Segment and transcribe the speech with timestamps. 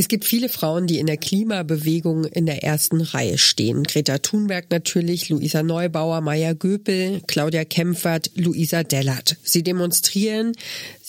[0.00, 3.82] Es gibt viele Frauen, die in der Klimabewegung in der ersten Reihe stehen.
[3.82, 9.36] Greta Thunberg natürlich, Luisa Neubauer, Maya Göpel, Claudia Kempfert, Luisa Dellert.
[9.42, 10.52] Sie demonstrieren,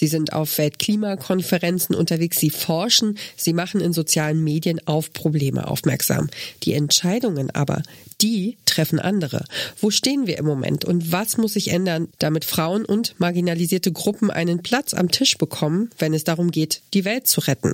[0.01, 6.27] sie sind auf Weltklimakonferenzen unterwegs, sie forschen, sie machen in sozialen Medien auf Probleme aufmerksam.
[6.63, 7.83] Die Entscheidungen aber,
[8.19, 9.45] die treffen andere.
[9.79, 14.31] Wo stehen wir im Moment und was muss sich ändern, damit Frauen und marginalisierte Gruppen
[14.31, 17.73] einen Platz am Tisch bekommen, wenn es darum geht, die Welt zu retten?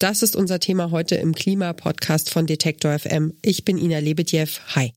[0.00, 3.34] Das ist unser Thema heute im Klimapodcast von Detektor FM.
[3.40, 4.48] Ich bin Ina Lebedjew.
[4.74, 4.92] Hi.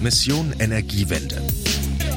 [0.00, 1.42] Mission Energiewende.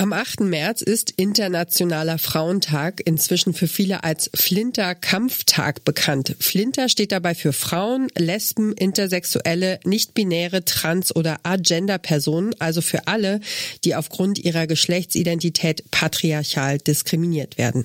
[0.00, 0.40] Am 8.
[0.40, 6.36] März ist Internationaler Frauentag, inzwischen für viele als Flinter-Kampftag bekannt.
[6.40, 13.40] Flinter steht dabei für Frauen, Lesben, Intersexuelle, nicht-binäre, trans- oder agender-Personen, also für alle,
[13.84, 17.84] die aufgrund ihrer Geschlechtsidentität patriarchal diskriminiert werden.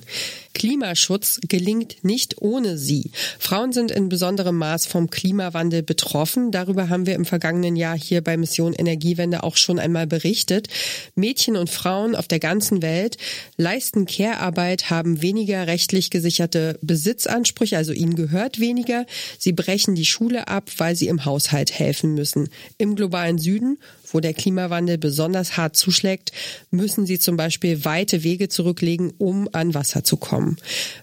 [0.56, 3.10] Klimaschutz gelingt nicht ohne sie.
[3.38, 6.50] Frauen sind in besonderem Maß vom Klimawandel betroffen.
[6.50, 10.68] Darüber haben wir im vergangenen Jahr hier bei Mission Energiewende auch schon einmal berichtet.
[11.14, 13.18] Mädchen und Frauen auf der ganzen Welt
[13.58, 19.04] leisten Care-Arbeit, haben weniger rechtlich gesicherte Besitzansprüche, also ihnen gehört weniger.
[19.38, 22.48] Sie brechen die Schule ab, weil sie im Haushalt helfen müssen.
[22.78, 23.76] Im globalen Süden
[24.12, 26.32] wo der Klimawandel besonders hart zuschlägt,
[26.70, 30.56] müssen sie zum Beispiel weite Wege zurücklegen, um an Wasser zu kommen.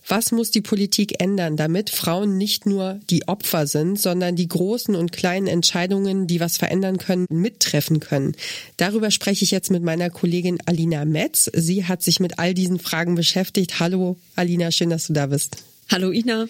[0.08, 4.96] Was muss die Politik ändern, damit Frauen nicht nur die Opfer sind, sondern die großen
[4.96, 8.36] und kleinen Entscheidungen, die was verändern können, mittreffen können?
[8.78, 11.50] Darüber spreche ich jetzt mit meiner Kollegin Alina Metz.
[11.54, 13.80] Sie hat sich mit all diesen Fragen beschäftigt.
[13.80, 15.73] Hallo Alina, schön, dass du da bist.
[15.94, 16.48] Hallo Ina.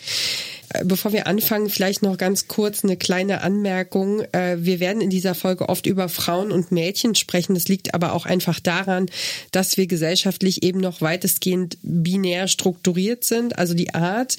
[0.69, 4.21] Äh, bevor wir anfangen, vielleicht noch ganz kurz eine kleine Anmerkung.
[4.31, 7.53] Äh, wir werden in dieser Folge oft über Frauen und Mädchen sprechen.
[7.53, 9.07] Das liegt aber auch einfach daran,
[9.51, 13.59] dass wir gesellschaftlich eben noch weitestgehend binär strukturiert sind.
[13.59, 14.37] Also die Art,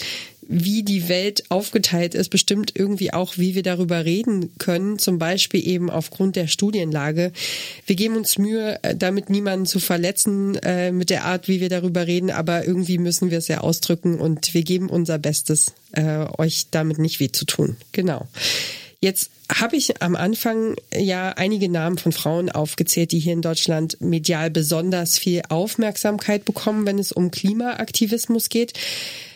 [0.49, 5.67] wie die Welt aufgeteilt ist, bestimmt irgendwie auch, wie wir darüber reden können, zum Beispiel
[5.67, 7.33] eben aufgrund der Studienlage.
[7.87, 11.69] Wir geben uns Mühe, äh, damit niemanden zu verletzen äh, mit der Art, wie wir
[11.69, 16.27] darüber reden, aber irgendwie müssen wir es ja ausdrücken und wir geben unser Bestes, äh,
[16.39, 17.77] euch damit nicht weh zu tun.
[17.93, 18.27] Genau.
[19.05, 24.01] Jetzt habe ich am Anfang ja einige Namen von Frauen aufgezählt, die hier in Deutschland
[24.01, 28.73] medial besonders viel Aufmerksamkeit bekommen, wenn es um Klimaaktivismus geht.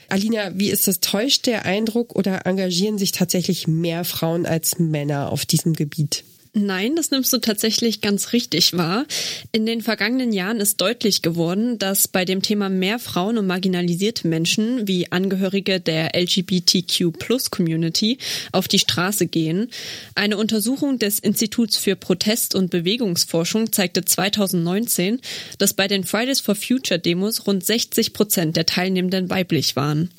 [0.08, 1.00] Alina, wie ist das?
[1.00, 6.24] Täuscht der Eindruck oder engagieren sich tatsächlich mehr Frauen als Männer auf diesem Gebiet?
[6.54, 9.06] Nein, das nimmst du tatsächlich ganz richtig wahr.
[9.52, 14.26] In den vergangenen Jahren ist deutlich geworden, dass bei dem Thema mehr Frauen und marginalisierte
[14.26, 18.18] Menschen wie Angehörige der LGBTQ-Plus-Community
[18.52, 19.68] auf die Straße gehen.
[20.14, 25.20] Eine Untersuchung des Instituts für Protest- und Bewegungsforschung zeigte 2019,
[25.58, 30.10] dass bei den Fridays for Future Demos rund 60 Prozent der Teilnehmenden weiblich waren.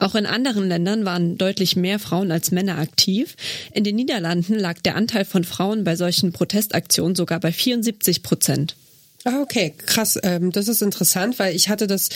[0.00, 3.34] Auch in anderen Ländern waren deutlich mehr Frauen als Männer aktiv.
[3.72, 8.76] In den Niederlanden lag der Anteil von Frauen bei solchen Protestaktionen sogar bei 74 Prozent.
[9.24, 10.18] Ah, okay, krass.
[10.22, 12.08] Ähm, das ist interessant, weil ich hatte das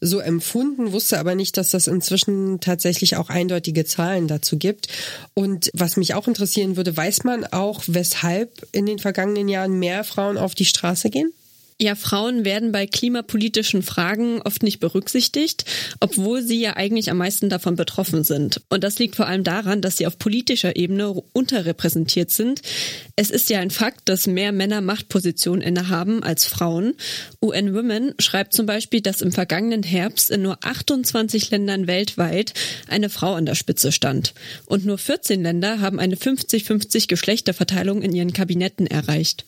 [0.00, 4.88] so empfunden, wusste aber nicht, dass das inzwischen tatsächlich auch eindeutige Zahlen dazu gibt.
[5.32, 10.04] Und was mich auch interessieren würde, weiß man auch, weshalb in den vergangenen Jahren mehr
[10.04, 11.32] Frauen auf die Straße gehen?
[11.82, 15.64] Ja, Frauen werden bei klimapolitischen Fragen oft nicht berücksichtigt,
[15.98, 18.60] obwohl sie ja eigentlich am meisten davon betroffen sind.
[18.68, 22.60] Und das liegt vor allem daran, dass sie auf politischer Ebene unterrepräsentiert sind.
[23.16, 26.96] Es ist ja ein Fakt, dass mehr Männer Machtpositionen innehaben als Frauen.
[27.40, 32.52] UN Women schreibt zum Beispiel, dass im vergangenen Herbst in nur 28 Ländern weltweit
[32.88, 34.34] eine Frau an der Spitze stand.
[34.66, 39.46] Und nur 14 Länder haben eine 50-50 Geschlechterverteilung in ihren Kabinetten erreicht.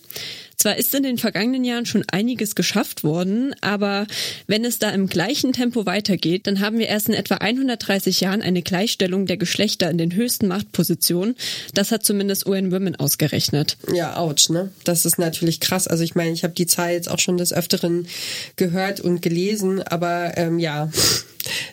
[0.63, 4.07] Zwar ist in den vergangenen Jahren schon einiges geschafft worden, aber
[4.47, 8.43] wenn es da im gleichen Tempo weitergeht, dann haben wir erst in etwa 130 Jahren
[8.43, 11.35] eine Gleichstellung der Geschlechter in den höchsten Machtpositionen.
[11.75, 13.77] Das hat zumindest UN Women ausgerechnet.
[13.93, 14.71] Ja, ouch, ne?
[14.85, 15.89] Das ist natürlich krass.
[15.89, 18.07] Also ich meine, ich habe die Zahl jetzt auch schon des Öfteren
[18.55, 20.91] gehört und gelesen, aber ähm, ja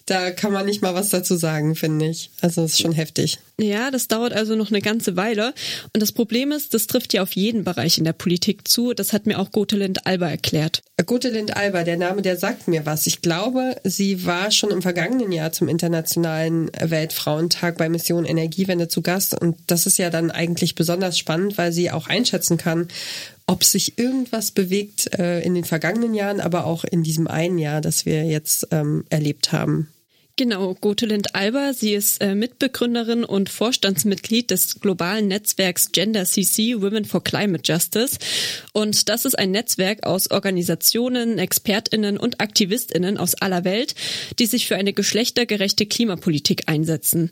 [0.06, 2.32] da kann man nicht mal was dazu sagen, finde ich.
[2.42, 3.40] Also es ist schon heftig.
[3.60, 5.54] Ja, das dauert also noch eine ganze Weile.
[5.94, 8.94] Und das Problem ist, das trifft ja auf jeden Bereich in der Politik zu.
[8.94, 10.82] Das hat mir auch Gotelind Alba erklärt.
[11.06, 13.06] Gotelind Alba, der Name, der sagt mir was.
[13.08, 19.02] Ich glaube, sie war schon im vergangenen Jahr zum Internationalen Weltfrauentag bei Mission Energiewende zu
[19.02, 19.40] Gast.
[19.40, 22.88] Und das ist ja dann eigentlich besonders spannend, weil sie auch einschätzen kann,
[23.50, 27.82] ob sich irgendwas bewegt äh, in den vergangenen Jahren, aber auch in diesem einen Jahr,
[27.82, 29.88] das wir jetzt ähm, erlebt haben.
[30.40, 37.04] Genau, Gotelind Alba, sie ist äh, Mitbegründerin und Vorstandsmitglied des globalen Netzwerks Gender CC Women
[37.04, 38.18] for Climate Justice.
[38.72, 43.96] Und das ist ein Netzwerk aus Organisationen, Expertinnen und Aktivistinnen aus aller Welt,
[44.40, 47.32] die sich für eine geschlechtergerechte Klimapolitik einsetzen.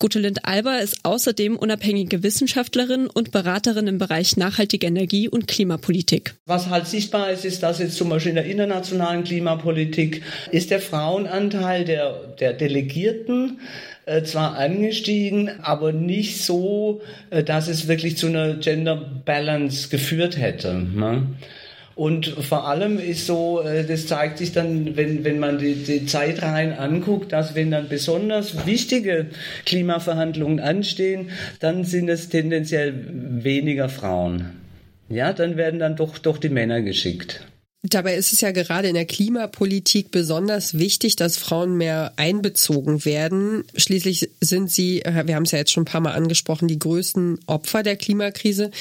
[0.00, 6.34] Gotelind Alba ist außerdem unabhängige Wissenschaftlerin und Beraterin im Bereich nachhaltige Energie und Klimapolitik.
[6.44, 10.80] Was halt sichtbar ist, ist, dass jetzt zum Beispiel in der internationalen Klimapolitik ist der
[10.80, 13.60] Frauenanteil der, der der Delegierten
[14.06, 20.38] äh, zwar angestiegen, aber nicht so, äh, dass es wirklich zu einer Gender Balance geführt
[20.38, 20.74] hätte.
[20.74, 21.26] Ne?
[21.94, 26.06] Und vor allem ist so, äh, das zeigt sich dann, wenn, wenn man die, die
[26.06, 29.26] Zeitreihen anguckt, dass wenn dann besonders wichtige
[29.66, 31.30] Klimaverhandlungen anstehen,
[31.60, 34.52] dann sind es tendenziell weniger Frauen.
[35.10, 37.46] Ja, dann werden dann doch, doch die Männer geschickt.
[37.84, 43.62] Dabei ist es ja gerade in der Klimapolitik besonders wichtig, dass Frauen mehr einbezogen werden.
[43.76, 47.38] Schließlich sind sie, wir haben es ja jetzt schon ein paar Mal angesprochen, die größten
[47.46, 48.72] Opfer der Klimakrise.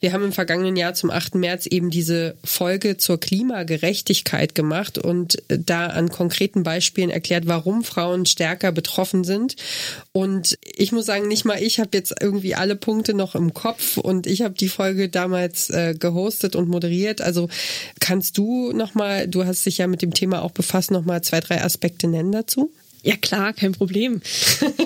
[0.00, 1.34] Wir haben im vergangenen Jahr zum 8.
[1.34, 8.24] März eben diese Folge zur Klimagerechtigkeit gemacht und da an konkreten Beispielen erklärt, warum Frauen
[8.24, 9.56] stärker betroffen sind.
[10.12, 13.96] Und ich muss sagen, nicht mal ich habe jetzt irgendwie alle Punkte noch im Kopf
[13.96, 17.20] und ich habe die Folge damals äh, gehostet und moderiert.
[17.20, 17.48] Also
[17.98, 21.62] kannst du nochmal, du hast dich ja mit dem Thema auch befasst, nochmal zwei, drei
[21.62, 22.70] Aspekte nennen dazu?
[23.02, 24.20] Ja klar, kein Problem.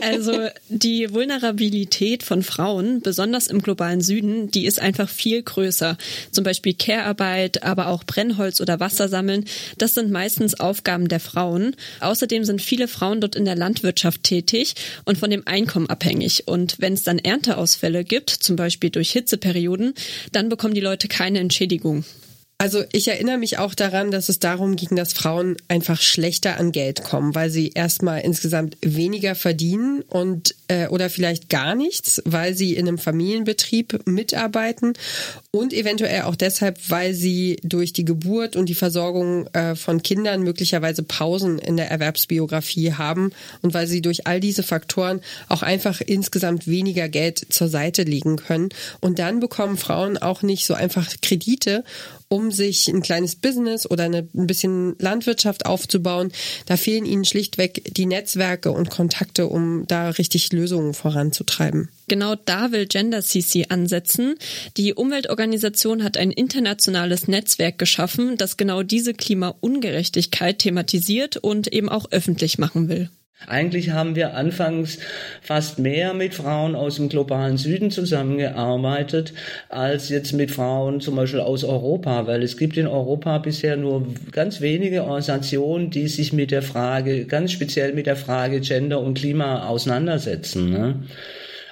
[0.03, 5.97] Also die Vulnerabilität von Frauen, besonders im globalen Süden, die ist einfach viel größer.
[6.31, 9.47] Zum Beispiel Care-Arbeit, aber auch Brennholz oder Wasser sammeln,
[9.79, 11.75] das sind meistens Aufgaben der Frauen.
[12.01, 14.75] Außerdem sind viele Frauen dort in der Landwirtschaft tätig
[15.05, 16.47] und von dem Einkommen abhängig.
[16.47, 19.95] Und wenn es dann Ernteausfälle gibt, zum Beispiel durch Hitzeperioden,
[20.33, 22.05] dann bekommen die Leute keine Entschädigung.
[22.63, 26.71] Also ich erinnere mich auch daran, dass es darum ging, dass Frauen einfach schlechter an
[26.71, 32.55] Geld kommen, weil sie erstmal insgesamt weniger verdienen und äh, oder vielleicht gar nichts, weil
[32.55, 34.93] sie in einem Familienbetrieb mitarbeiten
[35.51, 40.45] und eventuell auch deshalb, weil sie durch die Geburt und die Versorgung äh, von Kindern
[40.45, 43.33] möglicherweise Pausen in der Erwerbsbiografie haben
[43.63, 48.37] und weil sie durch all diese Faktoren auch einfach insgesamt weniger Geld zur Seite legen
[48.37, 48.69] können.
[49.01, 51.83] Und dann bekommen Frauen auch nicht so einfach Kredite
[52.33, 56.33] um sich ein kleines Business oder eine, ein bisschen Landwirtschaft aufzubauen.
[56.65, 61.91] Da fehlen ihnen schlichtweg die Netzwerke und Kontakte, um da richtig Lösungen voranzutreiben.
[62.09, 64.37] Genau da will Gender CC ansetzen.
[64.79, 72.07] Die Umweltorganisation hat ein internationales Netzwerk geschaffen, das genau diese Klimaungerechtigkeit thematisiert und eben auch
[72.13, 73.11] öffentlich machen will.
[73.47, 74.99] Eigentlich haben wir anfangs
[75.41, 79.33] fast mehr mit Frauen aus dem globalen Süden zusammengearbeitet,
[79.69, 84.07] als jetzt mit Frauen zum Beispiel aus Europa, weil es gibt in Europa bisher nur
[84.31, 89.19] ganz wenige Organisationen, die sich mit der Frage, ganz speziell mit der Frage Gender und
[89.19, 90.71] Klima auseinandersetzen.
[90.71, 90.95] Ne?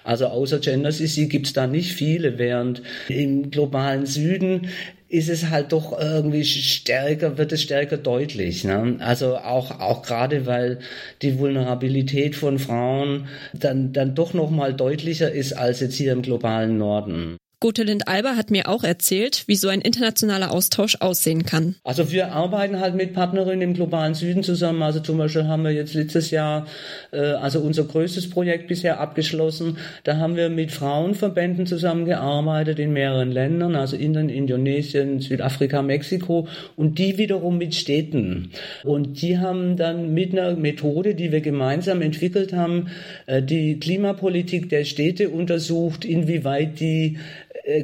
[0.04, 4.68] Also außer Gender CC gibt's da nicht viele, während im globalen Süden
[5.10, 8.62] ist es halt doch irgendwie stärker, wird es stärker deutlich.
[8.62, 8.96] Ne?
[9.00, 10.78] Also auch, auch gerade, weil
[11.20, 16.78] die Vulnerabilität von Frauen dann, dann doch nochmal deutlicher ist als jetzt hier im globalen
[16.78, 17.39] Norden.
[17.62, 21.76] Gotelind Alba hat mir auch erzählt, wie so ein internationaler Austausch aussehen kann.
[21.84, 24.82] Also wir arbeiten halt mit Partnerinnen im globalen Süden zusammen.
[24.82, 26.66] Also zum Beispiel haben wir jetzt letztes Jahr
[27.12, 29.76] äh, also unser größtes Projekt bisher abgeschlossen.
[30.04, 36.98] Da haben wir mit Frauenverbänden zusammengearbeitet in mehreren Ländern, also Indien, Indonesien, Südafrika, Mexiko und
[36.98, 38.52] die wiederum mit Städten.
[38.84, 42.88] Und die haben dann mit einer Methode, die wir gemeinsam entwickelt haben,
[43.26, 47.18] äh, die Klimapolitik der Städte untersucht, inwieweit die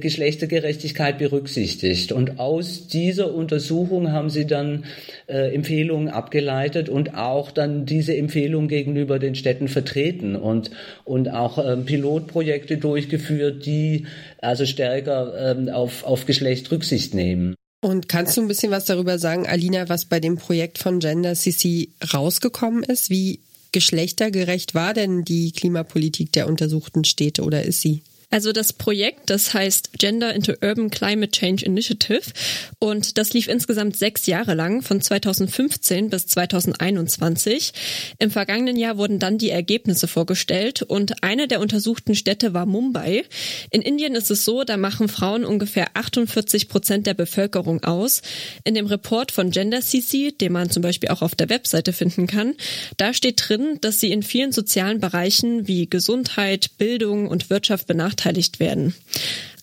[0.00, 2.12] Geschlechtergerechtigkeit berücksichtigt.
[2.12, 4.84] Und aus dieser Untersuchung haben sie dann
[5.26, 10.70] äh, Empfehlungen abgeleitet und auch dann diese Empfehlungen gegenüber den Städten vertreten und,
[11.04, 14.06] und auch ähm, Pilotprojekte durchgeführt, die
[14.38, 17.54] also stärker ähm, auf, auf Geschlecht Rücksicht nehmen.
[17.82, 21.34] Und kannst du ein bisschen was darüber sagen, Alina, was bei dem Projekt von Gender
[21.34, 23.10] CC rausgekommen ist?
[23.10, 23.40] Wie
[23.72, 28.02] geschlechtergerecht war denn die Klimapolitik der untersuchten Städte oder ist sie?
[28.28, 32.32] Also das Projekt, das heißt Gender into Urban Climate Change Initiative
[32.80, 37.72] und das lief insgesamt sechs Jahre lang, von 2015 bis 2021.
[38.18, 43.24] Im vergangenen Jahr wurden dann die Ergebnisse vorgestellt und eine der untersuchten Städte war Mumbai.
[43.70, 48.22] In Indien ist es so, da machen Frauen ungefähr 48 Prozent der Bevölkerung aus.
[48.64, 52.26] In dem Report von Gender CC, den man zum Beispiel auch auf der Webseite finden
[52.26, 52.54] kann,
[52.96, 58.15] da steht drin, dass sie in vielen sozialen Bereichen wie Gesundheit, Bildung und Wirtschaft benachteiligt
[58.16, 58.94] benachteiligt werden.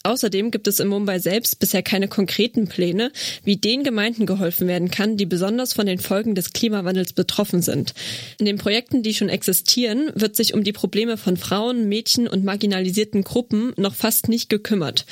[0.06, 3.14] Außerdem gibt es in Mumbai selbst bisher keine konkreten Pläne,
[3.46, 7.94] wie den Gemeinden geholfen werden kann, die besonders von den Folgen des Klimawandels betroffen sind.
[8.38, 12.44] In den Projekten, die schon existieren, wird sich um die Probleme von Frauen, Mädchen und
[12.44, 15.06] marginalisierten Gruppen noch fast nicht gekümmert.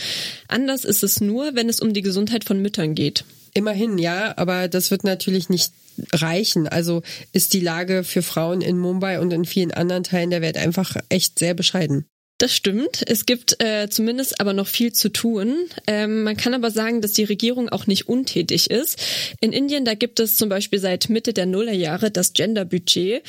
[0.49, 3.23] Anders ist es nur, wenn es um die Gesundheit von Müttern geht.
[3.53, 5.71] Immerhin, ja, aber das wird natürlich nicht
[6.11, 6.67] reichen.
[6.67, 10.57] Also ist die Lage für Frauen in Mumbai und in vielen anderen Teilen der Welt
[10.57, 12.05] einfach echt sehr bescheiden.
[12.41, 13.03] Das stimmt.
[13.05, 15.57] Es gibt äh, zumindest aber noch viel zu tun.
[15.85, 18.99] Ähm, man kann aber sagen, dass die Regierung auch nicht untätig ist.
[19.41, 23.21] In Indien, da gibt es zum Beispiel seit Mitte der Nullerjahre das Gender-Budget.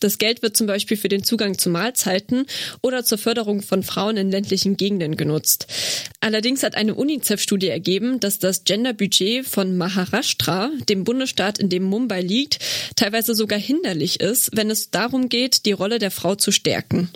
[0.00, 2.46] Das Geld wird zum Beispiel für den Zugang zu Mahlzeiten
[2.82, 5.66] oder zur Förderung von Frauen in ländlichen Gegenden genutzt.
[6.20, 12.20] Allerdings hat eine UNICEF-Studie ergeben, dass das Gender-Budget von Maharashtra, dem Bundesstaat, in dem Mumbai
[12.20, 12.58] liegt,
[12.96, 17.08] teilweise sogar hinderlich ist, wenn es darum geht, die Rolle der Frau zu stärken.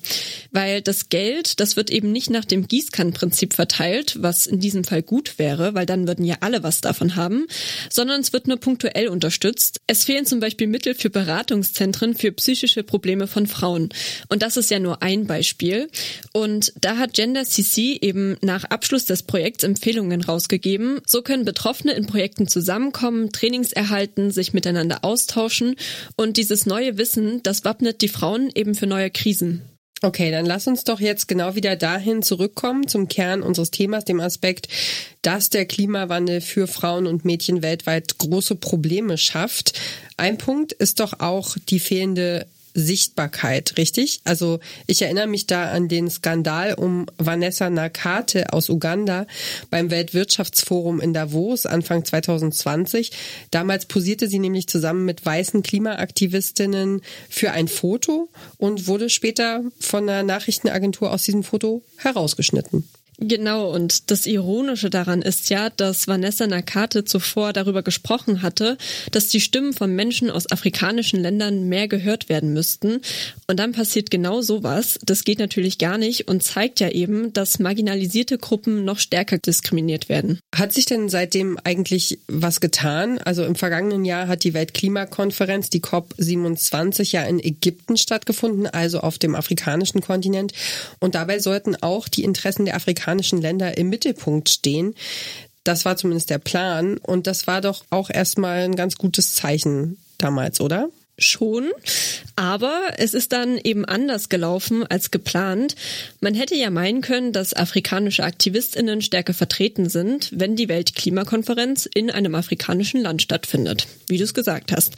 [0.51, 5.03] Weil das Geld, das wird eben nicht nach dem Gießkannenprinzip verteilt, was in diesem Fall
[5.03, 7.47] gut wäre, weil dann würden ja alle was davon haben,
[7.91, 9.81] sondern es wird nur punktuell unterstützt.
[9.87, 13.89] Es fehlen zum Beispiel Mittel für Beratungszentren für psychische psychische Probleme von Frauen.
[14.29, 15.89] Und das ist ja nur ein Beispiel.
[16.33, 21.01] Und da hat Gender CC eben nach Abschluss des Projekts Empfehlungen rausgegeben.
[21.07, 25.77] So können Betroffene in Projekten zusammenkommen, Trainings erhalten, sich miteinander austauschen.
[26.17, 29.63] Und dieses neue Wissen, das wappnet die Frauen eben für neue Krisen.
[30.03, 34.19] Okay, dann lass uns doch jetzt genau wieder dahin zurückkommen zum Kern unseres Themas, dem
[34.19, 34.69] Aspekt,
[35.21, 39.79] dass der Klimawandel für Frauen und Mädchen weltweit große Probleme schafft.
[40.17, 44.21] Ein Punkt ist doch auch die fehlende Sichtbarkeit, richtig?
[44.25, 49.27] Also ich erinnere mich da an den Skandal um Vanessa Nakate aus Uganda
[49.71, 53.13] beim Weltwirtschaftsforum in Davos Anfang 2020.
[53.51, 60.09] Damals posierte sie nämlich zusammen mit weißen Klimaaktivistinnen für ein Foto und wurde später von
[60.09, 62.89] einer Nachrichtenagentur aus diesem Foto herausgeschnitten.
[63.23, 68.79] Genau, und das Ironische daran ist ja, dass Vanessa Nakate zuvor darüber gesprochen hatte,
[69.13, 73.03] dass die Stimmen von Menschen aus afrikanischen Ländern mehr gehört werden müssten.
[73.47, 74.99] Und dann passiert genau sowas.
[75.05, 80.09] Das geht natürlich gar nicht und zeigt ja eben, dass marginalisierte Gruppen noch stärker diskriminiert
[80.09, 80.39] werden.
[80.55, 83.19] Hat sich denn seitdem eigentlich was getan?
[83.19, 89.19] Also im vergangenen Jahr hat die Weltklimakonferenz, die COP27, ja in Ägypten stattgefunden, also auf
[89.19, 90.55] dem afrikanischen Kontinent.
[91.01, 94.95] Und dabei sollten auch die Interessen der Afrikaner afrikanischen Länder im Mittelpunkt stehen.
[95.65, 99.99] Das war zumindest der Plan und das war doch auch erstmal ein ganz gutes Zeichen
[100.19, 100.89] damals, oder?
[101.21, 101.71] Schon,
[102.37, 105.75] aber es ist dann eben anders gelaufen als geplant.
[106.21, 112.11] Man hätte ja meinen können, dass afrikanische Aktivistinnen stärker vertreten sind, wenn die Weltklimakonferenz in
[112.11, 114.95] einem afrikanischen Land stattfindet, wie du es gesagt hast.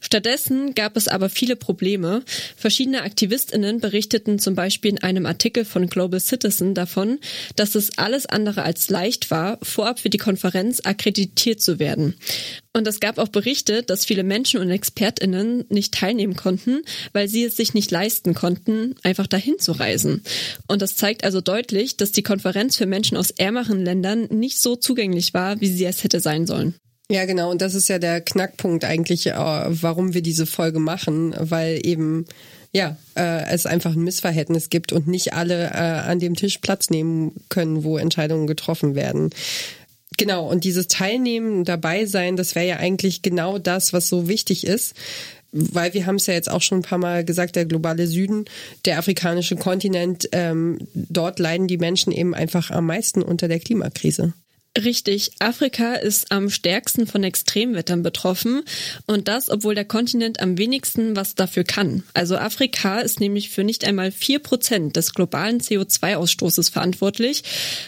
[0.00, 2.22] Stattdessen gab es aber viele Probleme.
[2.56, 7.18] Verschiedene Aktivistinnen berichteten zum Beispiel in einem Artikel von Global Citizen davon,
[7.56, 12.14] dass es alles andere als leicht war, vorab für die Konferenz akkreditiert zu werden.
[12.78, 16.82] Und es gab auch Berichte, dass viele Menschen und Expertinnen nicht teilnehmen konnten,
[17.12, 20.22] weil sie es sich nicht leisten konnten, einfach dahin zu reisen.
[20.68, 24.76] Und das zeigt also deutlich, dass die Konferenz für Menschen aus ärmeren Ländern nicht so
[24.76, 26.76] zugänglich war, wie sie es hätte sein sollen.
[27.10, 27.50] Ja, genau.
[27.50, 32.26] Und das ist ja der Knackpunkt eigentlich, äh, warum wir diese Folge machen, weil eben
[32.72, 36.90] ja, äh, es einfach ein Missverhältnis gibt und nicht alle äh, an dem Tisch Platz
[36.90, 39.30] nehmen können, wo Entscheidungen getroffen werden.
[40.16, 44.66] Genau, und dieses Teilnehmen, dabei sein, das wäre ja eigentlich genau das, was so wichtig
[44.66, 44.94] ist.
[45.50, 48.44] Weil wir haben es ja jetzt auch schon ein paar Mal gesagt, der globale Süden,
[48.84, 54.34] der afrikanische Kontinent, ähm, dort leiden die Menschen eben einfach am meisten unter der Klimakrise.
[54.76, 58.62] Richtig, Afrika ist am stärksten von Extremwettern betroffen
[59.06, 62.04] und das, obwohl der Kontinent am wenigsten was dafür kann.
[62.14, 67.42] Also Afrika ist nämlich für nicht einmal vier Prozent des globalen CO2-Ausstoßes verantwortlich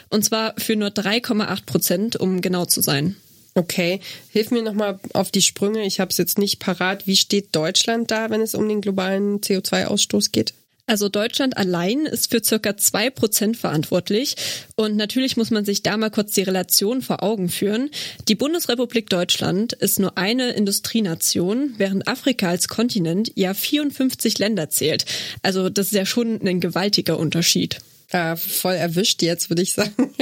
[0.09, 3.15] und zwar für nur 3,8 Prozent, um genau zu sein.
[3.55, 5.85] Okay, hilf mir nochmal auf die Sprünge.
[5.85, 7.07] Ich habe es jetzt nicht parat.
[7.07, 10.55] Wie steht Deutschland da, wenn es um den globalen CO2-Ausstoß geht?
[10.91, 14.35] Also Deutschland allein ist für circa zwei Prozent verantwortlich.
[14.75, 17.91] Und natürlich muss man sich da mal kurz die Relation vor Augen führen.
[18.27, 25.05] Die Bundesrepublik Deutschland ist nur eine Industrienation, während Afrika als Kontinent ja 54 Länder zählt.
[25.43, 27.79] Also das ist ja schon ein gewaltiger Unterschied.
[28.11, 30.11] Äh, voll erwischt jetzt, würde ich sagen.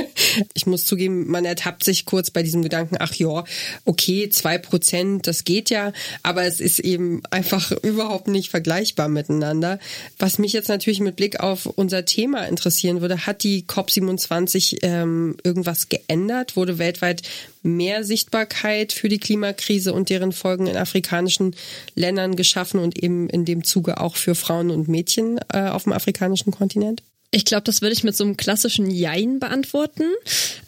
[0.53, 3.45] Ich muss zugeben, man ertappt sich kurz bei diesem Gedanken, ach ja,
[3.85, 5.93] okay, zwei Prozent, das geht ja,
[6.23, 9.79] aber es ist eben einfach überhaupt nicht vergleichbar miteinander.
[10.19, 15.37] Was mich jetzt natürlich mit Blick auf unser Thema interessieren würde, hat die COP27 ähm,
[15.45, 16.57] irgendwas geändert?
[16.57, 17.23] Wurde weltweit
[17.63, 21.55] mehr Sichtbarkeit für die Klimakrise und deren Folgen in afrikanischen
[21.95, 25.93] Ländern geschaffen und eben in dem Zuge auch für Frauen und Mädchen äh, auf dem
[25.93, 27.03] afrikanischen Kontinent?
[27.31, 30.05] Ich glaube, das würde ich mit so einem klassischen Jein beantworten.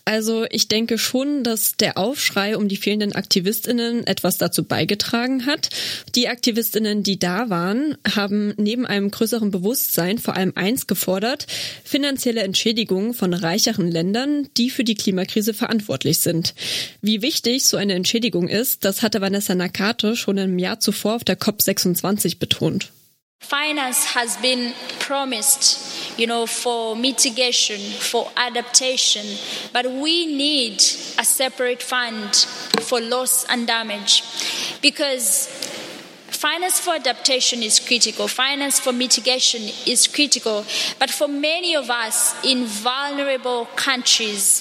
[0.04, 5.70] Also ich denke schon, dass der Aufschrei um die fehlenden Aktivistinnen etwas dazu beigetragen hat.
[6.14, 11.46] Die Aktivistinnen, die da waren, haben neben einem größeren Bewusstsein vor allem eins gefordert,
[11.82, 16.54] finanzielle Entschädigungen von reicheren Ländern, die für die Klimakrise verantwortlich sind.
[17.00, 21.24] Wie wichtig so eine Entschädigung ist, das hatte Vanessa Nakate schon im Jahr zuvor auf
[21.24, 22.92] der COP26 betont.
[23.40, 29.26] Finance has been promised, you know, for mitigation, for adaptation,
[29.72, 30.74] but we need
[31.18, 32.36] a separate fund
[32.82, 34.22] for loss and damage
[34.82, 35.48] because
[36.28, 40.64] finance for adaptation is critical, finance for mitigation is critical,
[40.98, 44.60] but for many of us in vulnerable countries,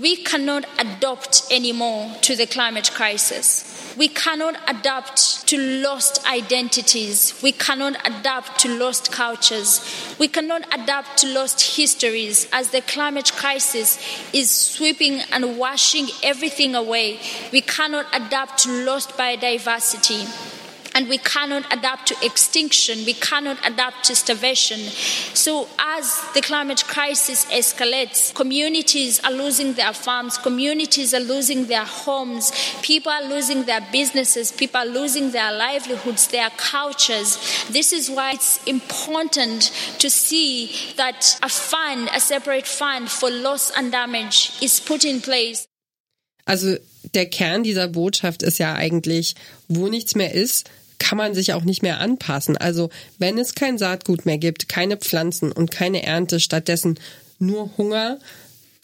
[0.00, 3.94] we cannot adapt anymore to the climate crisis.
[3.96, 7.40] We cannot adapt to lost identities.
[7.42, 9.80] We cannot adapt to lost cultures.
[10.18, 14.00] We cannot adapt to lost histories as the climate crisis
[14.32, 17.20] is sweeping and washing everything away.
[17.52, 20.53] We cannot adapt to lost biodiversity
[20.94, 24.78] and we cannot adapt to extinction, we cannot adapt to starvation.
[25.34, 31.84] So, as the climate crisis escalates, communities are losing their farms, communities are losing their
[31.84, 37.38] homes, people are losing their businesses, people are losing their livelihoods, their cultures.
[37.70, 43.72] This is why it's important to see that a fund, a separate fund for loss
[43.76, 45.66] and damage, is put in place.
[46.46, 46.76] Also
[47.14, 49.34] der Kern dieser Botschaft ist ja eigentlich,
[49.68, 52.56] wo nichts mehr ist, kann man sich auch nicht mehr anpassen.
[52.56, 56.98] Also wenn es kein Saatgut mehr gibt, keine Pflanzen und keine Ernte, stattdessen
[57.38, 58.18] nur Hunger,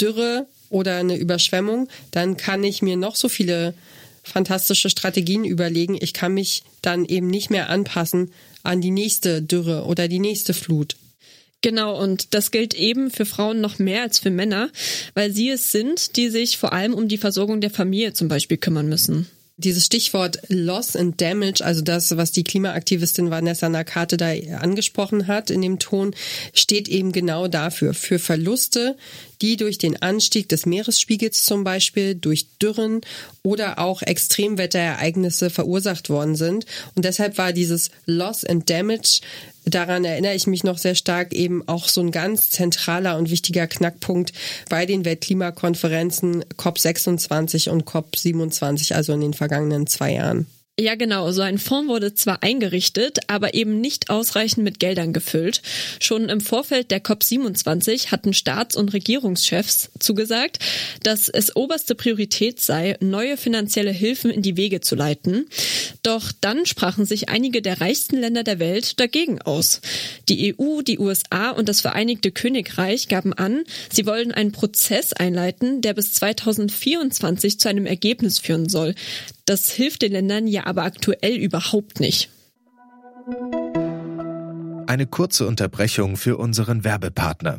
[0.00, 3.74] Dürre oder eine Überschwemmung, dann kann ich mir noch so viele
[4.22, 5.96] fantastische Strategien überlegen.
[6.00, 10.54] Ich kann mich dann eben nicht mehr anpassen an die nächste Dürre oder die nächste
[10.54, 10.96] Flut.
[11.62, 14.70] Genau, und das gilt eben für Frauen noch mehr als für Männer,
[15.12, 18.56] weil sie es sind, die sich vor allem um die Versorgung der Familie zum Beispiel
[18.56, 19.28] kümmern müssen
[19.60, 25.50] dieses Stichwort Loss and Damage, also das, was die Klimaaktivistin Vanessa Nakate da angesprochen hat
[25.50, 26.14] in dem Ton,
[26.52, 28.96] steht eben genau dafür, für Verluste,
[29.42, 33.00] die durch den Anstieg des Meeresspiegels zum Beispiel, durch Dürren
[33.42, 36.66] oder auch Extremwetterereignisse verursacht worden sind.
[36.94, 39.20] Und deshalb war dieses Loss and Damage
[39.74, 43.66] daran erinnere ich mich noch sehr stark, eben auch so ein ganz zentraler und wichtiger
[43.66, 44.32] Knackpunkt
[44.68, 50.46] bei den Weltklimakonferenzen COP26 und COP27, also in den vergangenen zwei Jahren.
[50.80, 51.30] Ja, genau.
[51.30, 55.60] So ein Fonds wurde zwar eingerichtet, aber eben nicht ausreichend mit Geldern gefüllt.
[55.98, 60.58] Schon im Vorfeld der COP27 hatten Staats- und Regierungschefs zugesagt,
[61.02, 65.44] dass es oberste Priorität sei, neue finanzielle Hilfen in die Wege zu leiten.
[66.02, 69.82] Doch dann sprachen sich einige der reichsten Länder der Welt dagegen aus.
[70.30, 75.82] Die EU, die USA und das Vereinigte Königreich gaben an, sie wollen einen Prozess einleiten,
[75.82, 78.94] der bis 2024 zu einem Ergebnis führen soll.
[79.50, 82.30] Das hilft den Ländern ja aber aktuell überhaupt nicht.
[84.86, 87.58] Eine kurze Unterbrechung für unseren Werbepartner.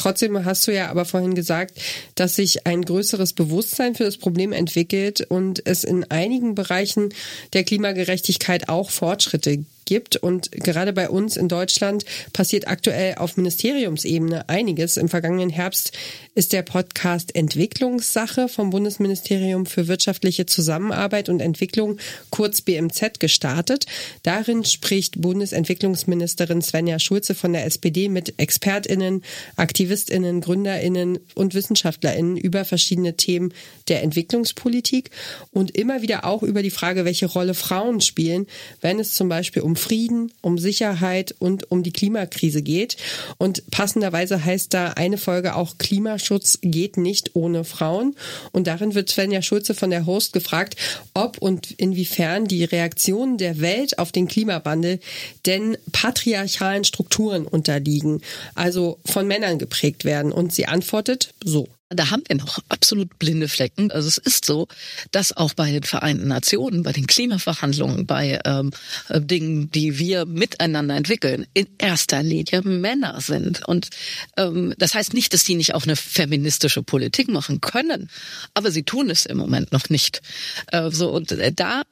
[0.00, 1.78] Trotzdem hast du ja aber vorhin gesagt,
[2.14, 7.10] dass sich ein größeres Bewusstsein für das Problem entwickelt und es in einigen Bereichen
[7.52, 10.14] der Klimagerechtigkeit auch Fortschritte gibt.
[10.14, 14.96] Und gerade bei uns in Deutschland passiert aktuell auf Ministeriumsebene einiges.
[14.96, 15.90] Im vergangenen Herbst
[16.36, 21.98] ist der Podcast Entwicklungssache vom Bundesministerium für wirtschaftliche Zusammenarbeit und Entwicklung,
[22.30, 23.86] kurz BMZ, gestartet.
[24.22, 29.24] Darin spricht Bundesentwicklungsministerin Svenja Schulze von der SPD mit ExpertInnen,
[29.56, 33.52] AktivistInnen, GründerInnen und WissenschaftlerInnen über verschiedene Themen
[33.88, 35.10] der Entwicklungspolitik
[35.50, 38.46] und immer wieder auch über die Frage, welche Rolle Frauen spielen,
[38.80, 42.96] wenn es zum Beispiel um Frieden, um Sicherheit und um die Klimakrise geht.
[43.38, 48.14] Und passenderweise heißt da eine Folge auch Klimaschutz geht nicht ohne Frauen.
[48.52, 50.76] Und darin wird Svenja Schulze von der Host gefragt,
[51.14, 55.00] ob und inwiefern die Reaktionen der Welt auf den Klimawandel
[55.46, 58.20] denn patriarchalen Strukturen unterliegen,
[58.54, 60.32] also von Männern geprägt werden.
[60.32, 61.68] Und sie antwortet so.
[61.92, 63.90] Da haben wir noch absolut blinde Flecken.
[63.90, 64.68] Also es ist so,
[65.10, 68.70] dass auch bei den Vereinten Nationen, bei den Klimaverhandlungen, bei ähm,
[69.08, 73.66] äh, Dingen, die wir miteinander entwickeln, in erster Linie Männer sind.
[73.66, 73.90] Und
[74.36, 78.08] ähm, das heißt nicht, dass die nicht auch eine feministische Politik machen können,
[78.54, 80.22] aber sie tun es im Moment noch nicht.
[80.70, 81.82] Äh, so und äh, da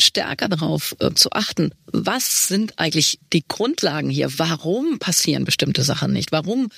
[0.00, 4.38] stärker darauf äh, zu achten, was sind eigentlich die Grundlagen hier?
[4.38, 6.32] Warum passieren bestimmte Sachen nicht?
[6.32, 6.70] Warum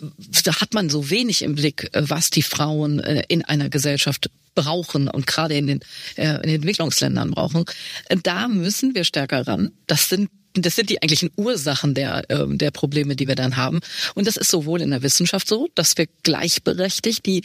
[0.00, 4.30] äh, hat man so wenig im Blick, äh, was die Frauen äh, in einer Gesellschaft
[4.54, 5.80] brauchen und gerade in den,
[6.16, 7.64] äh, in den Entwicklungsländern brauchen?
[8.08, 9.72] Äh, da müssen wir stärker ran.
[9.86, 13.80] Das sind das sind die eigentlichen Ursachen der, äh, der Probleme, die wir dann haben.
[14.14, 17.42] Und das ist sowohl in der Wissenschaft so, dass wir gleichberechtigt die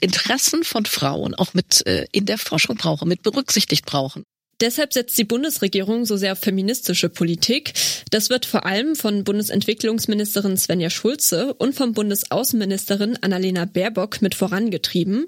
[0.00, 4.24] Interessen von Frauen auch mit äh, in der Forschung brauchen, mit berücksichtigt brauchen.
[4.62, 7.72] Deshalb setzt die Bundesregierung so sehr auf feministische Politik.
[8.10, 15.26] Das wird vor allem von Bundesentwicklungsministerin Svenja Schulze und von Bundesaußenministerin Annalena Baerbock mit vorangetrieben.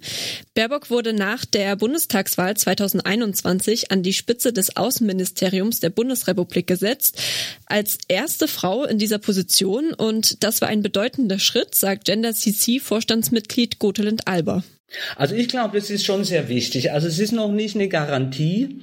[0.55, 7.21] Baerbock wurde nach der Bundestagswahl 2021 an die Spitze des Außenministeriums der Bundesrepublik gesetzt,
[7.67, 12.79] als erste Frau in dieser Position und das war ein bedeutender Schritt, sagt Gender CC
[12.79, 14.63] Vorstandsmitglied Gotelind Alber.
[15.17, 16.93] Also ich glaube, das ist schon sehr wichtig.
[16.93, 18.81] Also es ist noch nicht eine Garantie.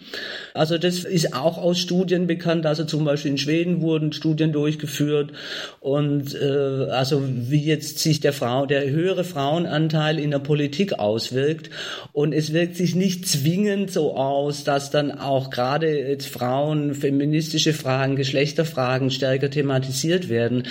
[0.53, 2.65] Also das ist auch aus Studien bekannt.
[2.65, 5.31] Also zum Beispiel in Schweden wurden Studien durchgeführt
[5.79, 11.69] und äh, also wie jetzt sich der Frau, der höhere Frauenanteil in der Politik auswirkt.
[12.13, 17.73] Und es wirkt sich nicht zwingend so aus, dass dann auch gerade jetzt Frauen, feministische
[17.73, 20.63] Fragen, Geschlechterfragen stärker thematisiert werden.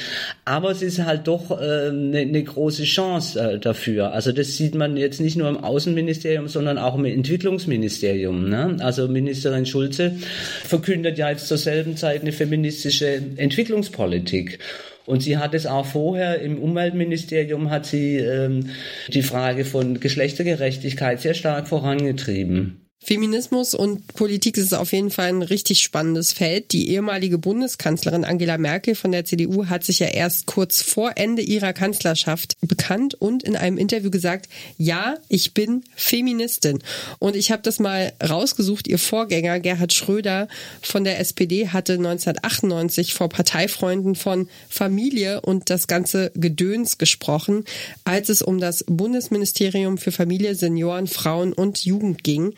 [0.44, 4.12] Aber es ist halt doch äh, eine, eine große Chance äh, dafür.
[4.12, 8.48] Also das sieht man jetzt nicht nur im Außenministerium, sondern auch im Entwicklungsministerium.
[8.48, 8.76] Ne?
[8.80, 10.16] Also Ministerin Schulze
[10.64, 14.58] verkündet ja jetzt zur selben Zeit eine feministische Entwicklungspolitik.
[15.06, 18.70] Und sie hat es auch vorher im Umweltministerium hat sie ähm,
[19.08, 22.79] die Frage von Geschlechtergerechtigkeit sehr stark vorangetrieben.
[23.02, 26.72] Feminismus und Politik ist auf jeden Fall ein richtig spannendes Feld.
[26.72, 31.40] Die ehemalige Bundeskanzlerin Angela Merkel von der CDU hat sich ja erst kurz vor Ende
[31.40, 36.80] ihrer Kanzlerschaft bekannt und in einem Interview gesagt, ja, ich bin Feministin.
[37.18, 38.86] Und ich habe das mal rausgesucht.
[38.86, 40.46] Ihr Vorgänger Gerhard Schröder
[40.82, 47.64] von der SPD hatte 1998 vor Parteifreunden von Familie und das ganze Gedöns gesprochen,
[48.04, 52.54] als es um das Bundesministerium für Familie, Senioren, Frauen und Jugend ging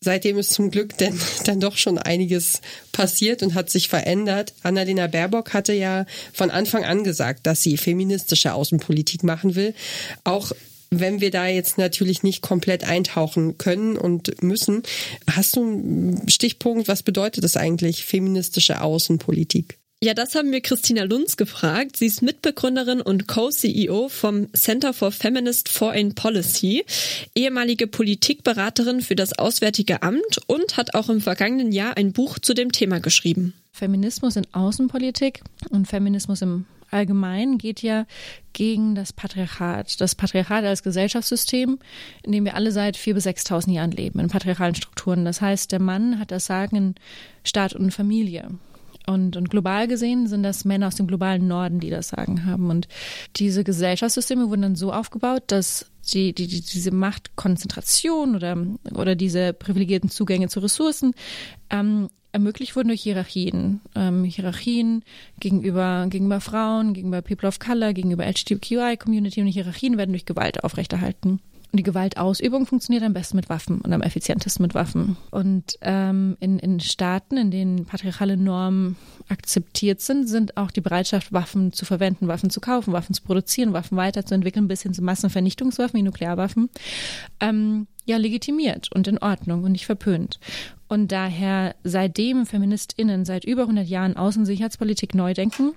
[0.00, 2.60] seitdem ist zum Glück denn dann doch schon einiges
[2.92, 4.54] passiert und hat sich verändert.
[4.62, 9.74] Annalena Baerbock hatte ja von Anfang an gesagt, dass sie feministische Außenpolitik machen will.
[10.24, 10.52] Auch
[10.90, 14.82] wenn wir da jetzt natürlich nicht komplett eintauchen können und müssen,
[15.30, 19.78] hast du einen Stichpunkt, was bedeutet das eigentlich, feministische Außenpolitik?
[20.02, 21.96] Ja, das haben wir Christina Lunz gefragt.
[21.96, 26.84] Sie ist Mitbegründerin und Co-CEO vom Center for Feminist Foreign Policy,
[27.34, 32.52] ehemalige Politikberaterin für das Auswärtige Amt und hat auch im vergangenen Jahr ein Buch zu
[32.52, 33.54] dem Thema geschrieben.
[33.72, 38.06] Feminismus in Außenpolitik und Feminismus im Allgemeinen geht ja
[38.52, 39.98] gegen das Patriarchat.
[40.00, 41.78] Das Patriarchat als Gesellschaftssystem,
[42.22, 45.24] in dem wir alle seit vier bis 6.000 Jahren leben, in patriarchalen Strukturen.
[45.24, 46.94] Das heißt, der Mann hat das Sagen in
[47.44, 48.50] Staat und Familie.
[49.06, 52.70] Und, und global gesehen sind das Männer aus dem globalen Norden, die das Sagen haben.
[52.70, 52.88] Und
[53.36, 58.56] diese Gesellschaftssysteme wurden dann so aufgebaut, dass die, die, die, diese Machtkonzentration oder,
[58.94, 61.14] oder diese privilegierten Zugänge zu Ressourcen
[61.70, 63.80] ähm, ermöglicht wurden durch Hierarchien.
[63.94, 65.02] Ähm, Hierarchien
[65.40, 71.40] gegenüber, gegenüber Frauen, gegenüber People of Color, gegenüber LGBTQI-Community und Hierarchien werden durch Gewalt aufrechterhalten.
[71.76, 75.18] Und die Gewaltausübung funktioniert am besten mit Waffen und am effizientesten mit Waffen.
[75.30, 78.96] Und ähm, in, in Staaten, in denen patriarchale Normen
[79.28, 83.74] akzeptiert sind, sind auch die Bereitschaft, Waffen zu verwenden, Waffen zu kaufen, Waffen zu produzieren,
[83.74, 86.70] Waffen weiterzuentwickeln, bis hin zu Massenvernichtungswaffen wie Nuklearwaffen,
[87.40, 90.40] ähm, ja legitimiert und in Ordnung und nicht verpönt.
[90.88, 95.74] Und daher seitdem FeministInnen seit über 100 Jahren Außensicherheitspolitik neu denken,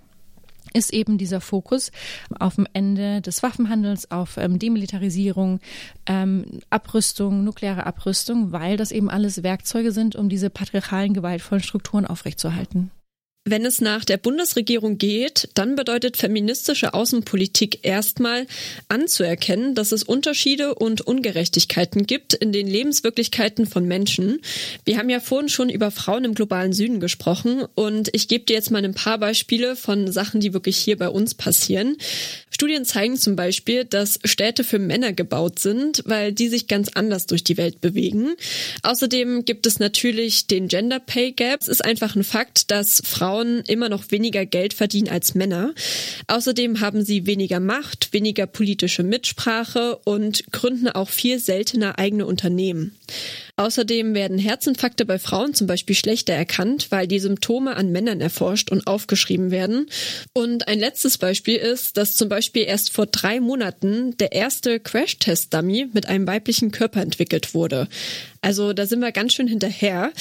[0.74, 1.92] ist eben dieser Fokus
[2.40, 5.60] auf dem Ende des Waffenhandels, auf ähm, Demilitarisierung,
[6.06, 12.06] ähm, Abrüstung, nukleare Abrüstung, weil das eben alles Werkzeuge sind, um diese patriarchalen, gewaltvollen Strukturen
[12.06, 12.92] aufrechtzuerhalten.
[13.50, 18.46] Wenn es nach der Bundesregierung geht, dann bedeutet feministische Außenpolitik erstmal
[18.90, 24.40] anzuerkennen, dass es Unterschiede und Ungerechtigkeiten gibt in den Lebenswirklichkeiten von Menschen.
[24.86, 28.54] Wir haben ja vorhin schon über Frauen im globalen Süden gesprochen und ich gebe dir
[28.54, 31.98] jetzt mal ein paar Beispiele von Sachen, die wirklich hier bei uns passieren.
[32.52, 37.26] Studien zeigen zum Beispiel, dass Städte für Männer gebaut sind, weil die sich ganz anders
[37.26, 38.36] durch die Welt bewegen.
[38.84, 41.62] Außerdem gibt es natürlich den Gender Pay Gap.
[41.62, 45.74] Es ist einfach ein Fakt, dass Frauen Frauen immer noch weniger Geld verdienen als Männer.
[46.28, 52.98] Außerdem haben sie weniger Macht, weniger politische Mitsprache und gründen auch viel seltener eigene Unternehmen.
[53.56, 58.72] Außerdem werden Herzinfarkte bei Frauen zum Beispiel schlechter erkannt, weil die Symptome an Männern erforscht
[58.72, 59.88] und aufgeschrieben werden.
[60.34, 65.90] Und ein letztes Beispiel ist, dass zum Beispiel erst vor drei Monaten der erste Crash-Test-Dummy
[65.94, 67.88] mit einem weiblichen Körper entwickelt wurde.
[68.42, 70.12] Also da sind wir ganz schön hinterher.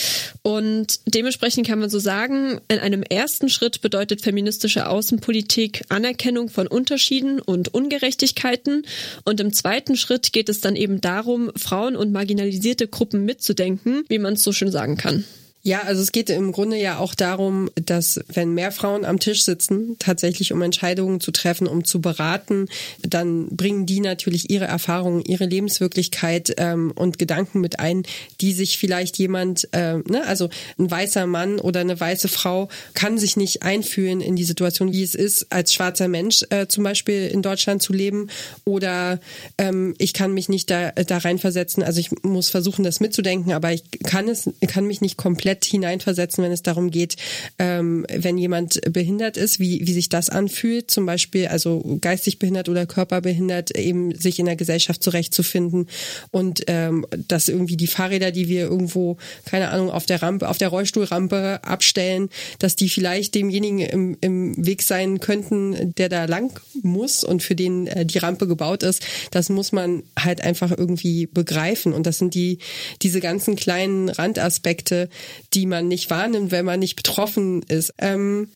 [0.42, 6.66] Und dementsprechend kann man so sagen, in einem ersten Schritt bedeutet feministische Außenpolitik Anerkennung von
[6.66, 8.84] Unterschieden und Ungerechtigkeiten.
[9.24, 14.18] Und im zweiten Schritt geht es dann eben darum, Frauen und marginalisierte Gruppen mitzudenken, wie
[14.18, 15.24] man es so schön sagen kann.
[15.68, 19.44] Ja, also es geht im Grunde ja auch darum, dass wenn mehr Frauen am Tisch
[19.44, 22.68] sitzen, tatsächlich um Entscheidungen zu treffen, um zu beraten,
[23.02, 28.04] dann bringen die natürlich ihre Erfahrungen, ihre Lebenswirklichkeit ähm, und Gedanken mit ein,
[28.40, 33.18] die sich vielleicht jemand, äh, ne, also ein weißer Mann oder eine weiße Frau kann
[33.18, 37.26] sich nicht einfühlen in die Situation, wie es ist, als schwarzer Mensch äh, zum Beispiel
[37.26, 38.28] in Deutschland zu leben
[38.64, 39.20] oder
[39.58, 41.82] ähm, ich kann mich nicht da, da reinversetzen.
[41.82, 45.64] Also ich muss versuchen, das mitzudenken, aber ich kann es, kann mich nicht komplett komplett
[45.64, 47.16] hineinversetzen, wenn es darum geht,
[47.58, 52.68] ähm, wenn jemand behindert ist, wie, wie sich das anfühlt, zum Beispiel, also geistig behindert
[52.68, 55.88] oder körperbehindert, eben sich in der Gesellschaft zurechtzufinden
[56.30, 60.58] und ähm, dass irgendwie die Fahrräder, die wir irgendwo, keine Ahnung, auf der Rampe, auf
[60.58, 66.60] der Rollstuhlrampe abstellen, dass die vielleicht demjenigen im, im Weg sein könnten, der da lang
[66.82, 69.02] muss und für den äh, die Rampe gebaut ist.
[69.30, 71.92] Das muss man halt einfach irgendwie begreifen.
[71.92, 72.58] Und das sind die,
[73.02, 75.08] diese ganzen kleinen Randaspekte,
[75.54, 77.94] die man nicht wahrnimmt, wenn man nicht betroffen ist.
[77.98, 78.48] Ähm,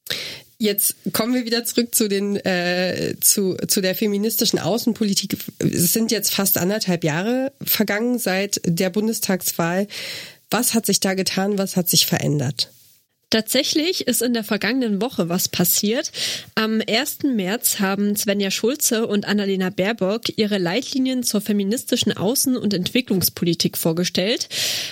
[0.62, 5.36] Jetzt kommen wir wieder zurück zu den äh, zu zu der feministischen Außenpolitik.
[5.58, 9.88] Es sind jetzt fast anderthalb Jahre vergangen seit der Bundestagswahl.
[10.50, 11.58] Was hat sich da getan?
[11.58, 12.70] Was hat sich verändert?
[13.32, 16.12] Tatsächlich ist in der vergangenen Woche was passiert.
[16.54, 17.20] Am 1.
[17.34, 24.50] März haben Svenja Schulze und Annalena Baerbock ihre Leitlinien zur feministischen Außen- und Entwicklungspolitik vorgestellt.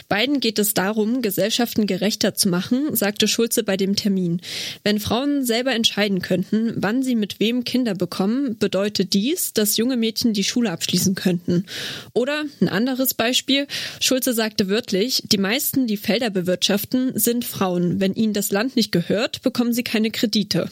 [0.09, 4.40] Beiden geht es darum, Gesellschaften gerechter zu machen, sagte Schulze bei dem Termin.
[4.85, 9.98] Wenn Frauen selber entscheiden könnten, wann sie mit wem Kinder bekommen, bedeutet dies, dass junge
[9.98, 11.66] Mädchen die Schule abschließen könnten.
[12.14, 13.66] Oder ein anderes Beispiel.
[14.00, 18.00] Schulze sagte wörtlich, die meisten, die Felder bewirtschaften, sind Frauen.
[18.00, 20.70] Wenn ihnen ihnen das Land nicht gehört, bekommen sie keine Kredite.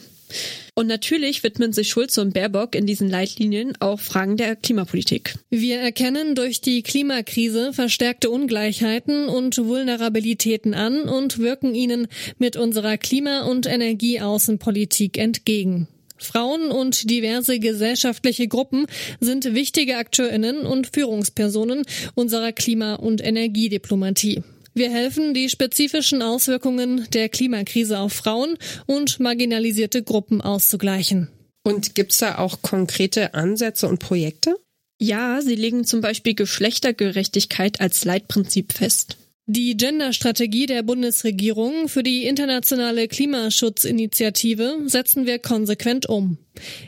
[0.75, 5.35] Und natürlich widmen sich Schulze und Baerbock in diesen Leitlinien auch Fragen der Klimapolitik.
[5.49, 12.97] Wir erkennen durch die Klimakrise verstärkte Ungleichheiten und Vulnerabilitäten an und wirken ihnen mit unserer
[12.97, 15.87] Klima- und Energieaußenpolitik entgegen.
[16.17, 18.85] Frauen und diverse gesellschaftliche Gruppen
[19.19, 24.43] sind wichtige Akteurinnen und Führungspersonen unserer Klima- und Energiediplomatie.
[24.79, 31.27] Wir helfen, die spezifischen Auswirkungen der Klimakrise auf Frauen und marginalisierte Gruppen auszugleichen.
[31.63, 34.55] Und gibt es da auch konkrete Ansätze und Projekte?
[34.97, 39.17] Ja, sie legen zum Beispiel Geschlechtergerechtigkeit als Leitprinzip fest.
[39.51, 46.37] Die Gender-Strategie der Bundesregierung für die internationale Klimaschutzinitiative setzen wir konsequent um.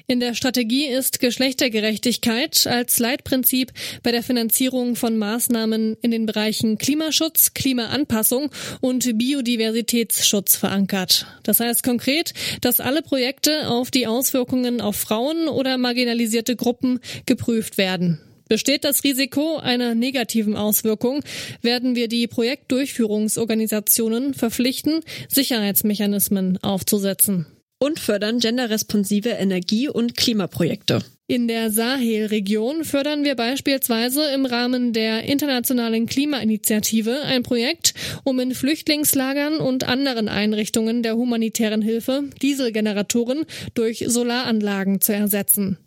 [0.06, 3.72] In der Strategie ist Geschlechtergerechtigkeit als Leitprinzip
[4.04, 11.26] bei der Finanzierung von Maßnahmen in den Bereichen Klimaschutz, Klimaanpassung und Biodiversitätsschutz verankert.
[11.42, 17.80] Das heißt konkret, dass alle Projekte auf die Auswirkungen auf Frauen oder marginalisierte Gruppen geprüft
[17.80, 18.20] werden.
[18.52, 21.24] Besteht das Risiko einer negativen Auswirkung,
[21.62, 27.46] werden wir die Projektdurchführungsorganisationen verpflichten, Sicherheitsmechanismen aufzusetzen.
[27.80, 31.02] Und fördern genderresponsive Energie- und Klimaprojekte.
[31.32, 37.94] In der Sahelregion fördern wir beispielsweise im Rahmen der internationalen Klimainitiative ein Projekt,
[38.26, 45.78] um in Flüchtlingslagern und anderen Einrichtungen der humanitären Hilfe Dieselgeneratoren durch Solaranlagen zu ersetzen.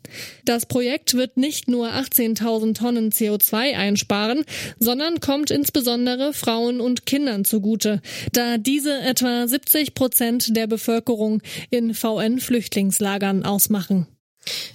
[0.47, 4.47] Das Projekt wird nicht nur 18.000 Tonnen CO2 einsparen,
[4.79, 8.01] sondern kommt insbesondere Frauen und Kindern zugute,
[8.33, 14.07] da diese etwa 70 Prozent der Bevölkerung in VN-Flüchtlingslagern ausmachen.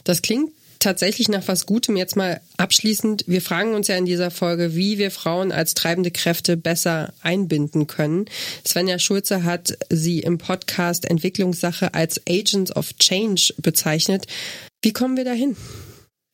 [0.03, 1.97] Das klingt tatsächlich nach was Gutem.
[1.97, 3.25] Jetzt mal abschließend.
[3.27, 7.87] Wir fragen uns ja in dieser Folge, wie wir Frauen als treibende Kräfte besser einbinden
[7.87, 8.25] können.
[8.65, 14.25] Svenja Schulze hat sie im Podcast Entwicklungssache als Agents of Change bezeichnet.
[14.81, 15.55] Wie kommen wir dahin?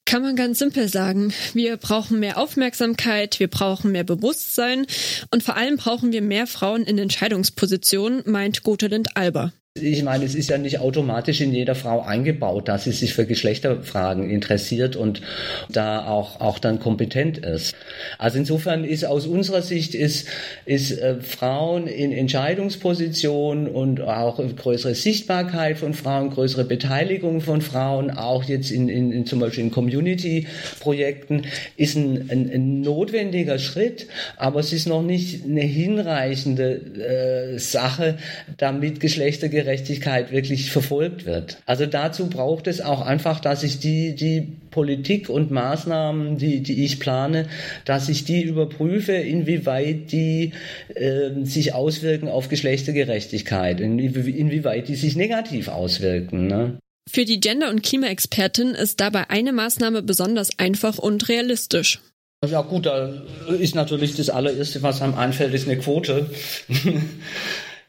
[0.07, 1.33] Kann man ganz simpel sagen.
[1.53, 4.85] Wir brauchen mehr Aufmerksamkeit, wir brauchen mehr Bewusstsein
[5.31, 9.51] und vor allem brauchen wir mehr Frauen in Entscheidungspositionen, meint Gotelind Alber.
[9.77, 13.25] Ich meine, es ist ja nicht automatisch in jeder Frau eingebaut, dass sie sich für
[13.25, 15.21] Geschlechterfragen interessiert und
[15.67, 17.75] da auch, auch dann kompetent ist.
[18.17, 20.29] Also insofern ist aus unserer Sicht ist,
[20.63, 28.11] ist äh, Frauen in Entscheidungspositionen und auch größere Sichtbarkeit von Frauen, größere Beteiligung von Frauen,
[28.11, 34.07] auch jetzt in, in, in zum Beispiel in Community-Projekten, ist ein, ein, ein, notwendiger Schritt,
[34.37, 38.19] aber es ist noch nicht eine hinreichende äh, Sache,
[38.55, 41.57] damit Geschlechtergerechtigkeit Gerechtigkeit wirklich verfolgt wird.
[41.65, 46.85] Also dazu braucht es auch einfach, dass ich die, die Politik und Maßnahmen, die, die
[46.85, 47.47] ich plane,
[47.83, 50.53] dass ich die überprüfe, inwieweit die
[50.93, 56.45] äh, sich auswirken auf Geschlechtergerechtigkeit, inwieweit die sich negativ auswirken.
[56.45, 56.77] Ne?
[57.09, 61.99] Für die Gender- und Klimaexpertin ist dabei eine Maßnahme besonders einfach und realistisch.
[62.45, 63.23] Ja gut, da
[63.59, 66.29] ist natürlich das allererste, was einem einfällt, ist eine Quote.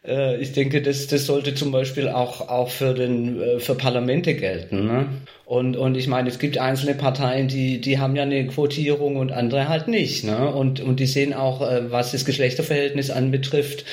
[0.07, 4.35] Äh, ich denke, das, das sollte zum Beispiel auch, auch für, den, äh, für Parlamente
[4.35, 4.87] gelten.
[4.87, 5.09] Ne?
[5.45, 9.33] Und, und ich meine, es gibt einzelne Parteien, die, die haben ja eine Quotierung und
[9.33, 10.25] andere halt nicht.
[10.25, 10.49] Ne?
[10.53, 13.85] Und, und die sehen auch, äh, was das Geschlechterverhältnis anbetrifft,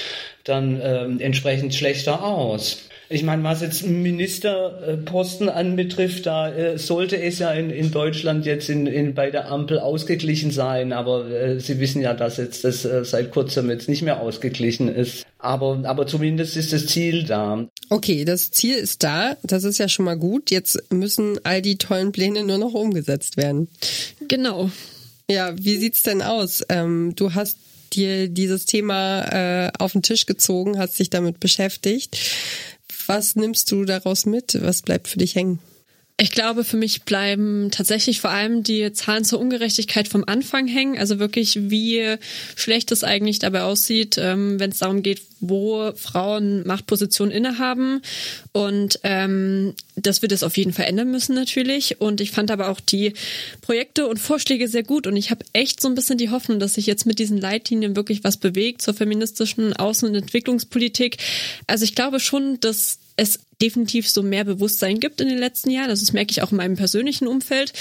[0.43, 2.89] dann ähm, entsprechend schlechter aus.
[3.13, 8.69] Ich meine, was jetzt Ministerposten anbetrifft, da äh, sollte es ja in, in Deutschland jetzt
[8.69, 12.85] in, in, bei der Ampel ausgeglichen sein, aber äh, Sie wissen ja, dass jetzt das
[12.85, 15.27] äh, seit kurzem jetzt nicht mehr ausgeglichen ist.
[15.37, 17.67] Aber, aber zumindest ist das Ziel da.
[17.91, 19.37] Okay, das Ziel ist da.
[19.43, 20.49] Das ist ja schon mal gut.
[20.49, 23.67] Jetzt müssen all die tollen Pläne nur noch umgesetzt werden.
[24.27, 24.71] Genau.
[25.29, 26.63] Ja, wie sieht's denn aus?
[26.67, 27.57] Ähm, du hast
[27.93, 32.17] dir dieses Thema äh, auf den Tisch gezogen, hast dich damit beschäftigt.
[33.05, 34.57] Was nimmst du daraus mit?
[34.61, 35.59] Was bleibt für dich hängen?
[36.17, 40.99] Ich glaube, für mich bleiben tatsächlich vor allem die Zahlen zur Ungerechtigkeit vom Anfang hängen.
[40.99, 42.17] Also wirklich, wie
[42.55, 48.03] schlecht es eigentlich dabei aussieht, ähm, wenn es darum geht, wo Frauen Machtpositionen innehaben.
[48.51, 51.99] Und ähm, dass wir das auf jeden Fall ändern müssen natürlich.
[51.99, 53.13] Und ich fand aber auch die
[53.61, 55.07] Projekte und Vorschläge sehr gut.
[55.07, 57.95] Und ich habe echt so ein bisschen die Hoffnung, dass sich jetzt mit diesen Leitlinien
[57.95, 61.17] wirklich was bewegt zur feministischen Außen- und Entwicklungspolitik.
[61.65, 65.89] Also ich glaube schon, dass es definitiv so mehr Bewusstsein gibt in den letzten Jahren.
[65.89, 67.73] Das merke ich auch in meinem persönlichen Umfeld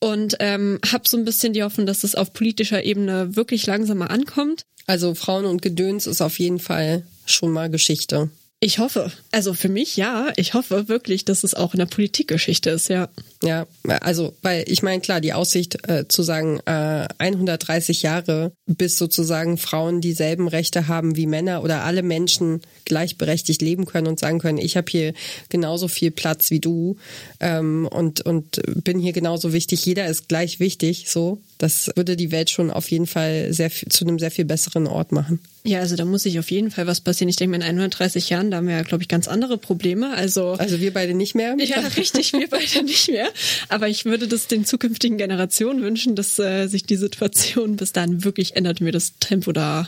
[0.00, 4.10] und ähm, habe so ein bisschen die Hoffnung, dass es auf politischer Ebene wirklich langsamer
[4.10, 4.64] ankommt.
[4.86, 8.30] Also Frauen und Gedöns ist auf jeden Fall schon mal Geschichte.
[8.60, 9.12] Ich hoffe.
[9.30, 10.32] Also für mich ja.
[10.36, 13.08] Ich hoffe wirklich, dass es auch in der Politikgeschichte ist, ja.
[13.44, 13.68] Ja,
[14.00, 19.58] also, weil ich meine, klar, die Aussicht äh, zu sagen, äh, 130 Jahre, bis sozusagen
[19.58, 24.58] Frauen dieselben Rechte haben wie Männer oder alle Menschen gleichberechtigt leben können und sagen können,
[24.58, 25.14] ich habe hier
[25.50, 26.96] genauso viel Platz wie du
[27.38, 29.86] ähm, und, und bin hier genauso wichtig.
[29.86, 31.40] Jeder ist gleich wichtig, so.
[31.58, 35.12] Das würde die Welt schon auf jeden Fall sehr zu einem sehr viel besseren Ort
[35.12, 35.38] machen.
[35.68, 37.28] Ja, also da muss sich auf jeden Fall was passieren.
[37.28, 40.14] Ich denke, in 130 Jahren, da haben wir ja, glaube ich, ganz andere Probleme.
[40.16, 41.56] Also, also wir beide nicht mehr?
[41.58, 43.28] Ja, richtig, wir beide nicht mehr.
[43.68, 48.24] Aber ich würde das den zukünftigen Generationen wünschen, dass äh, sich die Situation bis dahin
[48.24, 49.86] wirklich ändert und wir das Tempo da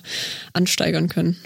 [0.52, 1.38] ansteigern können.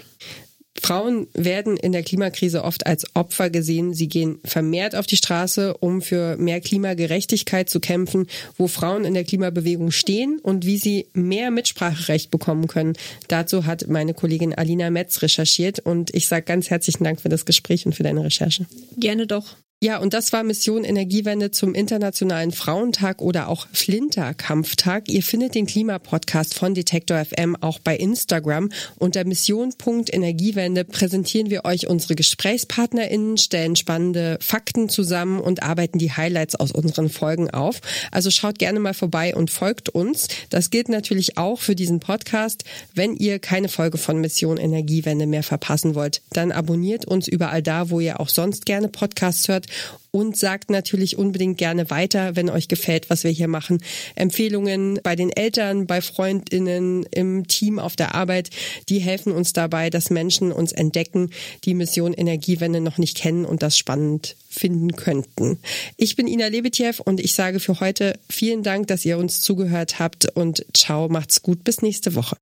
[0.81, 3.93] Frauen werden in der Klimakrise oft als Opfer gesehen.
[3.93, 9.13] Sie gehen vermehrt auf die Straße, um für mehr Klimagerechtigkeit zu kämpfen, wo Frauen in
[9.13, 12.93] der Klimabewegung stehen und wie sie mehr Mitspracherecht bekommen können.
[13.27, 17.45] Dazu hat meine Kollegin Alina Metz recherchiert und ich sage ganz herzlichen Dank für das
[17.45, 18.65] Gespräch und für deine Recherche.
[18.97, 19.55] Gerne doch.
[19.83, 25.09] Ja, und das war Mission Energiewende zum Internationalen Frauentag oder auch Flinterkampftag.
[25.09, 28.71] Ihr findet den Klimapodcast von Detektor FM auch bei Instagram.
[28.97, 36.55] Unter Mission.energiewende präsentieren wir euch unsere GesprächspartnerInnen, stellen spannende Fakten zusammen und arbeiten die Highlights
[36.55, 37.81] aus unseren Folgen auf.
[38.11, 40.29] Also schaut gerne mal vorbei und folgt uns.
[40.49, 42.63] Das gilt natürlich auch für diesen Podcast.
[42.95, 47.89] Wenn ihr keine Folge von Mission Energiewende mehr verpassen wollt, dann abonniert uns überall da,
[47.89, 49.65] wo ihr auch sonst gerne Podcasts hört
[50.11, 53.81] und sagt natürlich unbedingt gerne weiter, wenn euch gefällt, was wir hier machen.
[54.15, 58.49] Empfehlungen bei den Eltern, bei Freundinnen, im Team auf der Arbeit,
[58.89, 61.31] die helfen uns dabei, dass Menschen uns entdecken,
[61.65, 65.59] die Mission Energiewende noch nicht kennen und das spannend finden könnten.
[65.97, 69.99] Ich bin Ina Lebetjew und ich sage für heute vielen Dank, dass ihr uns zugehört
[69.99, 72.37] habt und ciao, macht's gut, bis nächste Woche.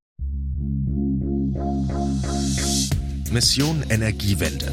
[3.32, 4.72] Mission Energiewende